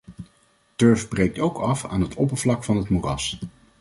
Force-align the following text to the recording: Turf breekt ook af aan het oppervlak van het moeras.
Turf 0.75 1.07
breekt 1.07 1.39
ook 1.39 1.57
af 1.57 1.85
aan 1.85 2.01
het 2.01 2.15
oppervlak 2.15 2.63
van 2.63 2.77
het 2.77 2.89
moeras. 2.89 3.39